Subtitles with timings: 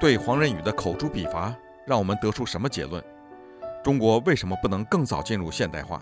[0.00, 1.52] 对黄仁宇的口诛笔伐，
[1.84, 3.02] 让我们得出什么结论？
[3.82, 6.00] 中国为什么不能更早进入现代化？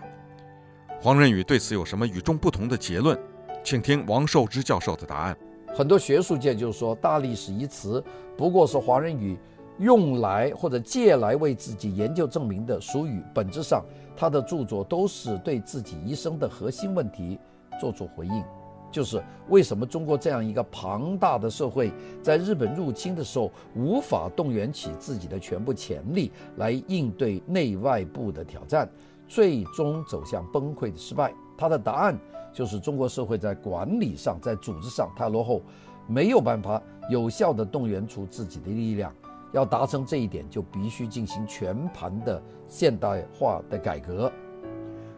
[1.01, 3.17] 黄仁宇对此有什么与众不同的结论？
[3.63, 5.35] 请听王寿之教授的答案。
[5.73, 8.03] 很多学术界就说“大历史”一词
[8.37, 9.35] 不过是黄仁宇
[9.79, 13.83] 用来或者借来为自己研究证明的俗语，本质上
[14.15, 17.39] 他的著作都是对自己一生的核心问题
[17.81, 18.43] 做出回应。
[18.91, 21.91] 就是为什么中国这样一个庞大的社会，
[22.23, 28.89] 在日本入侵的时候无法动员起自己的全部潜力来应对内外部的挑战，
[29.27, 31.33] 最终走向崩溃的失败？
[31.57, 32.17] 他的答案
[32.53, 35.61] 就是中国社会在管理上、在组织上太落后，
[36.07, 39.13] 没有办法有效地动员出自己的力量。
[39.53, 44.31] 要达成这一点，就必须进行全盘的现代化的改革。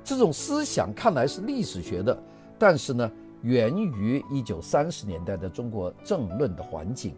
[0.03, 2.17] 这种思想看来是历史学的，
[2.57, 3.11] 但是呢？
[3.41, 7.15] 源于一九三十年代的中国政论的环境，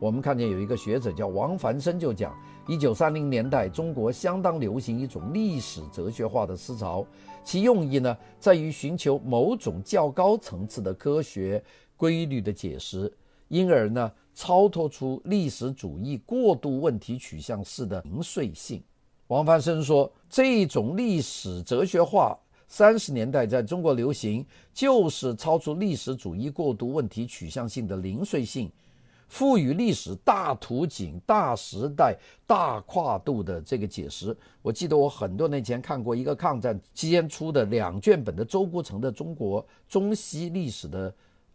[0.00, 2.36] 我们看见有一个学者叫王凡生就讲，
[2.66, 7.06] 一九三零年代中国相当流行一种历史哲学化的思潮，
[7.44, 11.62] 其用意呢在于寻求某种较高层次的科学
[11.96, 13.12] 规律的解释，
[13.46, 18.82] 因而呢超脱出历史主义过度问题取向式的零碎性。
[19.28, 22.36] 王凡生说，这种历史哲学化。
[22.68, 28.70] 三十年代在中国流行，就是超出历史主义过度问题取向性的零碎性，
[29.28, 34.36] 赋予历史大图景、大时代、大跨度的这个解释。
[34.62, 41.10] 我记得我很多年前看过一个抗战期间出的两卷本的周国成的《中国中西历史的》。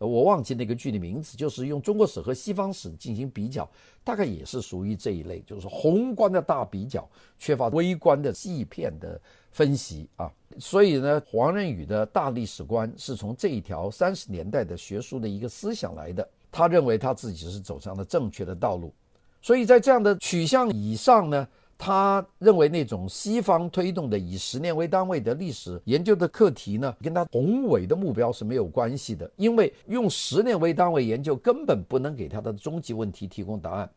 [0.07, 3.69] 我忘记那个剧的名字，就是用中国史和西方史进行比较，
[4.03, 9.19] 大概也是属于这一类，就是宏观的大比较，缺乏微观的细片的
[9.51, 10.31] 分析啊。
[10.59, 18.93] 所以呢，黄仁宇的大历史观是从这一条三十年代的学术的一个思想来的，他认为他自己是走上了正确的道路，
[19.41, 21.47] 所以在这样的取向以上呢。
[21.77, 33.89] 他认为那种西方推动的以十年为单位的历史研究的课题呢，跟他宏伟的目标是没有关系的，因为用十年为单位研究根本不能给他的终极问题提供答案。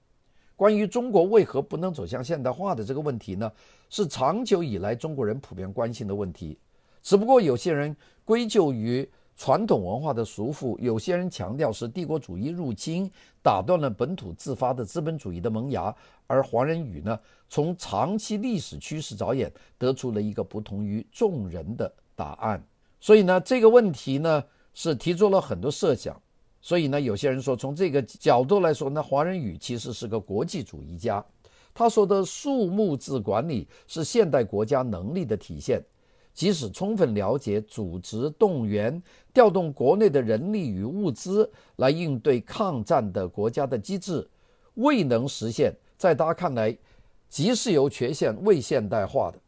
[0.56, 3.52] 关于中国为何不能走向现代化的这个问题呢，
[3.88, 6.58] 是长久以来中国人普遍关心的问题，
[7.02, 9.08] 只不过有些人归咎于。
[9.36, 13.10] 传统文化的束缚，有些人强调是帝国主义入侵
[13.42, 15.94] 打断了本土自发的资本主义的萌芽，
[16.26, 22.66] 而黄仁宇呢，从长期历史趋势着眼，得出了一个不同于众人的答案。
[22.98, 24.42] 所以呢，这个问题呢
[24.72, 26.18] 是提出了很多设想。
[26.62, 31.24] 所以呢，有些人说，从这个角度来说呢，黄仁宇其实是个国际主义家。
[31.74, 35.84] 他说的数目字管理是现代国家能力的体现。
[36.36, 39.02] 即使充分了解组织、动员、
[39.32, 44.28] 调动国内的人力与物资来应对抗战的国家的机制，
[44.74, 46.76] 未能实现，在他看来，
[47.30, 49.38] 即是有缺陷、未现代化的。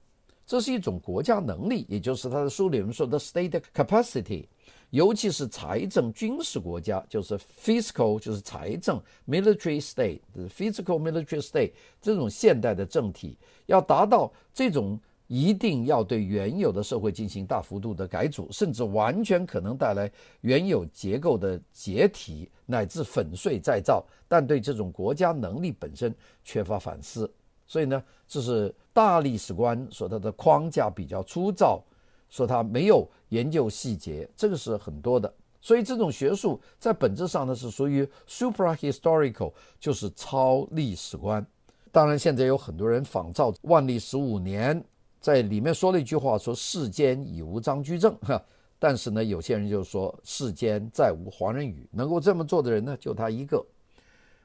[0.46, 4.46] 这是一种国家能力，也就是他的书里面说的 state capacity，
[4.88, 14.98] 尤其是财政军事国家，就是 fiscal，就是财政 military state，physical military state 这种现代的政体，要达到这种。
[15.28, 24.04] 一定要对原有的社会进行大幅度的改组，甚至完全可能带来原有结构的解体乃至粉碎再造。
[24.26, 27.30] 但对这种国家能力本身缺乏反思，
[27.66, 31.82] 所以呢，这是大历史观说它的框架比较粗糙，
[32.30, 35.30] 说它没有研究细节，这个是很多的。
[35.60, 41.46] 所以这种学术在本质上呢是属于 suprahistorical，就是超历史观。
[41.92, 44.82] 当然，现在有很多人仿照万历十五年。
[45.20, 48.40] 在里面说了一句话，说世间已无张居正哈，
[48.78, 53.64] 但是呢，有些人就说世间再无黄仁宇，能够这么做的人呢，就他一个。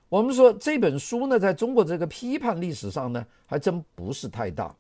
[0.10, 4.76] 我们说这本书呢，在中国这个批判历史上呢，还真不是太大。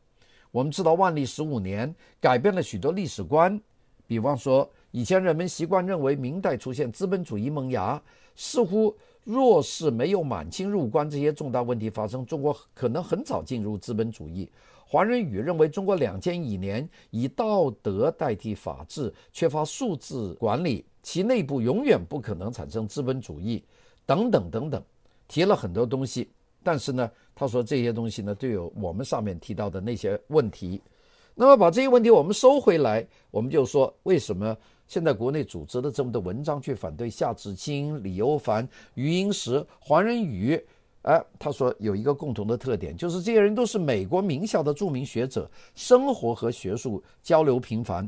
[0.52, 3.60] 我们知道万历十五年改变了许多历史观，
[4.06, 8.00] 比方说以前人们习惯认为明代出现资本主义萌芽，
[8.36, 14.50] 似乎若是没有满清入关这些重大问题发生，中国可能很早进入资本主义。
[14.86, 23.64] 黄仁宇认为，中国两千余年以道德代替法治，缺乏数字管理，其内部永远不可能产生资本主义，
[24.06, 24.84] 等等等等，
[25.28, 26.30] 提了很多东西。
[26.62, 30.80] 但是呢，他说这些东西呢，都有我们上面提到的那些问题。
[31.34, 34.56] 那么把这些问题我们收回来，我们就说，为什么
[34.94, 40.64] 现在国内组织了这么多文章去反对夏志清、李欧梵、余英时、黄仁宇？
[41.02, 48.08] 哎，他说有一个共同的特点，就是这些人都是美国名校的著名学者，生活和学术交流频繁，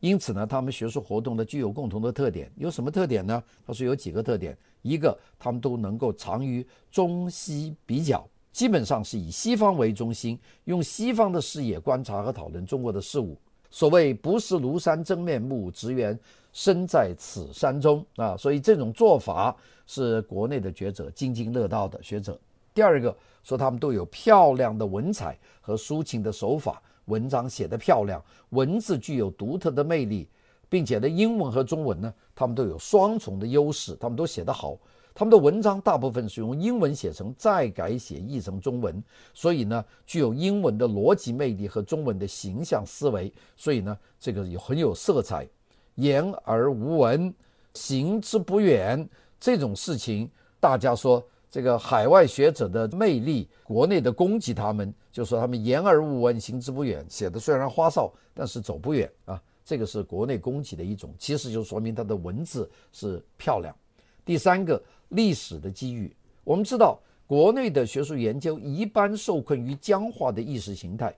[0.00, 3.42] 因此呢，他们学术活动呢具有共同的特点，有什么特点呢？
[3.66, 13.38] 他说有几个特点，一个他们都能够长于中西比较，基本上是以西方为中心，用西方的视野观察和讨论中国的事物。
[13.70, 16.18] 所谓不识庐山真面目，只缘
[16.52, 19.54] 身在此山中啊，所以这种做法
[19.86, 22.38] 是国内的学者津津乐道的学者。
[22.74, 26.82] 第二个说他们都有漂亮的文采和抒情的手法。
[27.06, 30.28] 文章写得漂亮，文字具有独特的魅力，
[30.68, 34.76] 并且呢，英文和中文呢，他们都有双重的优势，他们都写得好。
[35.18, 39.02] 他们的文章大部分是用英文写成，再改写译成中文，
[39.32, 45.48] 所以呢，具有英文的逻辑魅力和中文的形象思维，所以呢，这个也很有色彩。
[45.94, 47.34] 言而无文，
[47.72, 49.08] 行之不远，
[49.40, 50.30] 这种事情，
[50.60, 51.26] 大家说。
[51.48, 59.40] 这个海外学者的魅力，国内的攻击他们，就说他们言而无文，行之不远，写的虽然花哨，但是走不远啊。
[59.64, 63.74] 这个是国内攻击的一种，其实就说明他的文字是漂亮。
[64.22, 66.14] 第三个，历史的机遇，
[66.44, 71.14] 我们知道国内的学术研究一般受困于僵化的意识形态，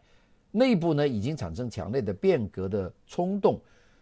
[0.50, 3.60] 内部呢已经产生强烈的变革的冲动。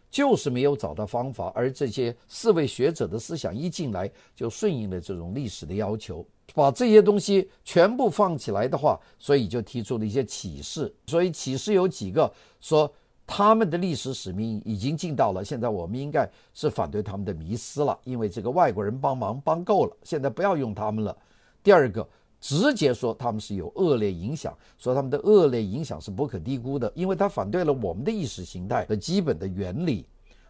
[0.08, 6.24] 就是没有找到方法，而这些四位学者的思想一进来就顺应了这种历史的要求，
[6.54, 10.94] 把这些东西全部放起来的话，所以就提出了一些启示。
[11.08, 12.90] 所以启示有几个，说
[13.26, 21.16] 他们的历史使命已经尽到了，现在我们应该是反对他们的迷思了，因为这个外国人帮忙帮够了，现在不要用他们了。
[21.62, 22.06] 第二个。
[22.38, 30.06] 直接说他们是有恶劣影响，说他们的恶劣影响是不可低估的，因为他反对了我们的意识形态的基本的原理。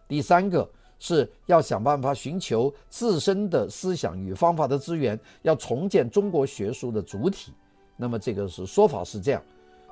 [0.09, 0.69] 第三个
[0.99, 7.53] 是要想办法寻求自身的思想与方法的资源，要重建中国学术的主体。
[7.97, 9.41] 那么这个是说法是这样。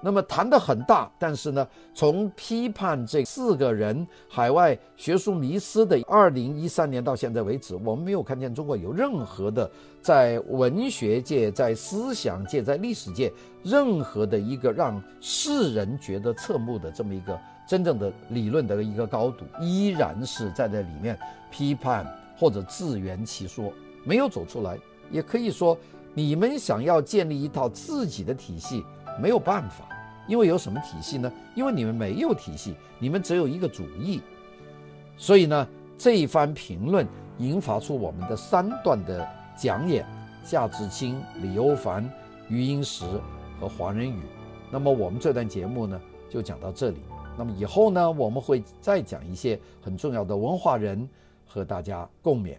[0.04, 9.70] 那么谈得很大，但是呢，从批判这四个人海外学术迷思的二零一三年到现在为止，我们没有看见中国有任何的
[10.02, 21.18] 在文学界、在思想界、在历史界任何的一个让世人觉得侧目的这么一个真正的理论的一个高度，依然是在这里面
[21.50, 22.06] 批判
[22.38, 23.72] 或者自圆其说，
[24.04, 24.78] 没有走出来。
[25.10, 25.78] 也可以说，
[26.12, 28.84] 你们想要建立一套自己的体系，
[29.18, 29.88] 没有办法。
[30.26, 31.32] 因为有什么体系呢？
[31.54, 34.22] 因为你们没有体系，你们只有一个主义。
[35.16, 37.06] 所以呢，这一番评论
[37.38, 39.26] 引发出我们的三段的
[39.56, 40.06] 讲演：
[40.42, 42.10] 夏志清、李欧梵、
[42.48, 43.04] 余英时
[43.60, 44.20] 和黄仁宇。
[44.70, 46.98] 那么我们这段节目呢，就讲到这里。
[47.36, 51.08] 那么以后呢，我们会再讲一些很重要的文化人
[51.46, 52.56] 和大家共勉。